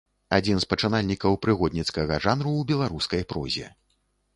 [0.37, 3.75] Адзін з пачынальнікаў прыгодніцкага жанру ў беларускай прозе.